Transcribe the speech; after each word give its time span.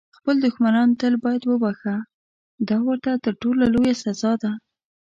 خپل 0.17 0.35
دښمنان 0.45 0.89
تل 0.99 1.13
باید 1.23 1.43
وبخښه، 1.45 1.97
دا 2.69 2.77
ورته 2.87 3.11
تر 3.23 3.33
ټولو 3.41 3.61
لویه 3.73 3.95
سزا 4.03 4.31
ده. 4.43 4.51